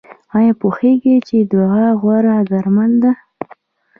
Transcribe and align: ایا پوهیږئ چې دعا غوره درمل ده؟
ایا 0.37 0.53
پوهیږئ 0.61 1.17
چې 1.27 1.37
دعا 1.51 1.85
غوره 2.01 2.35
درمل 2.49 2.91
ده؟ 3.03 3.11